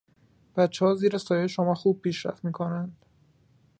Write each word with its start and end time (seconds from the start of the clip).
بچه 0.55 0.81
ها 0.85 0.93
زیر 0.93 1.17
سایه 1.17 1.47
شما 1.47 1.73
خوب 1.73 2.01
پیشرفت 2.01 2.45
می 2.45 2.51
کنند. 2.51 3.05